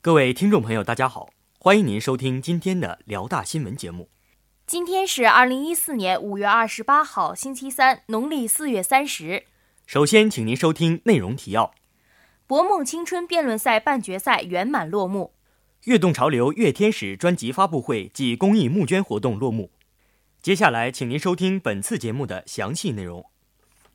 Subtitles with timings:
[0.00, 4.08] 各位听众朋友，大家好，欢迎您收听今天的辽大新闻节目。
[4.64, 9.42] 今天是二零一四年五月二十八号，星期三，农历四月三十。
[9.86, 11.74] 首先，请您收听内容提要：
[12.46, 15.32] 博梦青春辩论赛半决赛圆满落幕；
[15.86, 19.72] 跃动潮流月天使专辑发布会暨公益募捐活动落幕。
[20.40, 23.28] 接下来，请您收听本次节目的详细内容。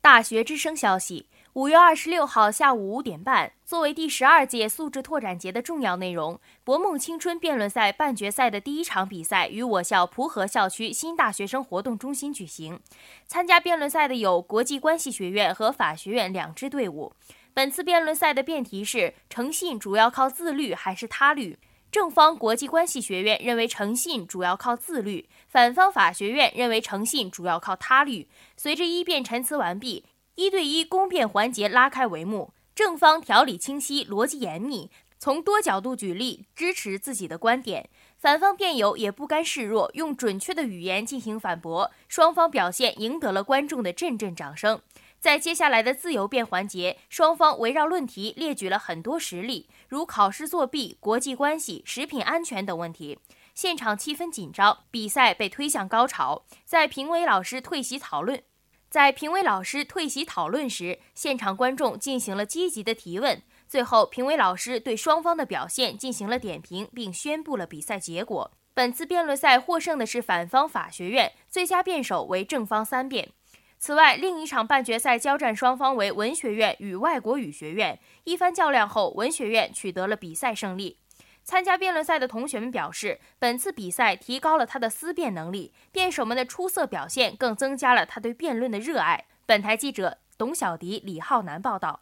[0.00, 1.28] 大学之声消息。
[1.54, 12.80] 五月二十六号下午五点半，作为第十二届素质拓展节的重要内容，博梦青春辩论赛半决赛的第一场比赛于我校蒲河校区新大学生活动中心举行。
[13.28, 17.12] 参加辩论赛的有国际关系学院和法学院两支队伍。
[17.52, 21.56] 本次辩论赛的辩题是：诚信主要靠自律还是他律？
[21.92, 28.26] 正方国际关系学院认为诚信主要靠自律，反方法学院认为诚信主要靠他律。
[28.56, 30.04] 随着一辩陈词完毕。
[30.36, 37.84] 一对一公辩环节拉开帷幕，正方条理清晰、逻辑严密，从多角度举例支持自己的观点；
[38.18, 41.92] 反方辩友也不甘示弱，用准确的语言进行反驳。
[42.08, 44.80] 双方表现赢得了观众的阵阵掌声。
[45.20, 53.20] 在接下来的自由辩环节，双方围绕论题列举了很多实例，如考试作弊、国际关系、食品安全等问题。
[53.54, 56.44] 现场气氛紧张，比赛被推向高潮。
[56.64, 58.42] 在评委老师退席讨论。
[58.94, 63.42] 在评委老师退席讨论时，现场观众进行了积极的提问。
[63.66, 68.52] 最后，评委老师对双方的表现进行了点评，并宣布了比赛结果。
[68.72, 73.32] 本次辩论赛获胜的是反方法学院，最佳辩手为正方三辩。
[73.80, 77.98] 此外，另一场半决赛交战双方为文学院与外国语学院。
[78.22, 81.00] 一番较量后，文学院取得了比赛胜利。
[81.44, 89.26] 参加辩论赛的同学们表示，本次比赛提高了他的思辨能力，辩手们的出色表现更增加了他对辩论的热爱。
[89.44, 92.00] 本台记者董小迪、李浩南报道。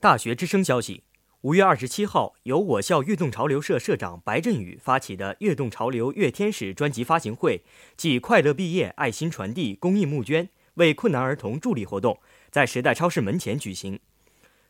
[0.00, 1.04] 大学之声消息：
[1.42, 7.62] 五月二十七号，由我校跃动潮流社社长白振宇发起的“跃动潮流月天使”专辑发行会
[7.98, 12.18] 暨“快乐毕业，爱心传递，公益募捐，为困难儿童助力”活动，
[12.50, 14.00] 在时代超市门前举行。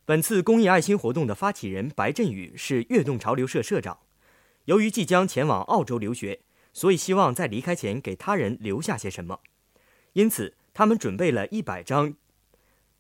[0.07, 4.01] 本次公益爱心活动的发起人白振宇是跃动潮流社社长。
[4.67, 6.41] 由于即将前往澳洲留学，
[6.75, 9.41] 所以希望在离开前给他人留下些什么，
[10.13, 12.15] 因此他们准备了一百张，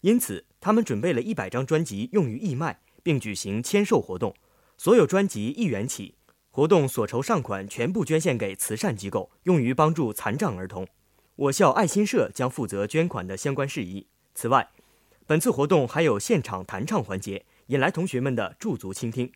[0.00, 4.34] 因此他们准备了一百张专辑用于义卖，并举行签售活动。
[4.78, 6.15] 所有专辑一元起，
[6.50, 10.88] 活动所筹善款全部捐献给慈善机构，用于帮助残障儿童。
[11.36, 14.06] 我校爱心社将负责捐款的相关事宜。
[14.34, 14.71] 此外，
[15.26, 19.32] 本次活动还有现场弹唱环节，引来同学们的驻足倾听。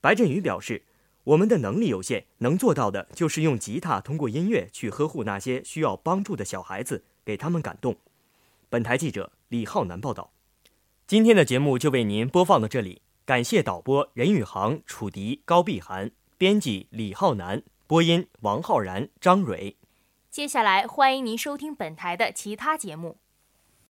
[0.00, 0.84] 白振宇表示
[1.24, 7.96] ：“我们的能力有限，能做到的就是用吉他，通过音乐去呵护那些需要帮助的小孩子，给他们感动。”
[8.70, 10.30] 本台记者李浩南报道。
[11.08, 19.76] 今天的节目就为您播放到这里，感谢导播任宇航、楚迪、高碧涵，编辑李浩南，播音王浩然、张蕊。
[20.30, 23.16] 接下来欢迎您收听本台的其他节目。